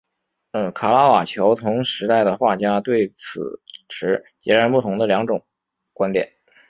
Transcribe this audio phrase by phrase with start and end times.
[0.73, 5.45] 卡拉瓦乔同时代的画家对此持截然不同的两种
[5.93, 6.33] 观点。